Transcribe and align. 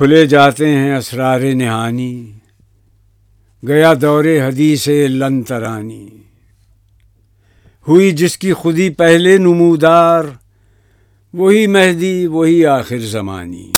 کھلے 0.00 0.26
جاتے 0.26 0.68
ہیں 0.68 0.96
اسرار 0.96 1.40
نہانی۔ 1.40 2.32
گیا 3.68 3.92
دور 4.00 4.24
حدیث 4.24 4.88
لن 4.88 5.42
ترانی 5.42 6.08
ہوئی 7.88 8.10
جس 8.10 8.38
کی 8.38 8.52
خودی 8.52 8.88
پہلے 8.90 9.38
نمودار، 9.38 10.24
وہی 11.32 11.66
مہدی، 11.66 12.26
وہی 12.26 12.66
آخر 12.66 12.98
زمانی۔ 12.98 13.68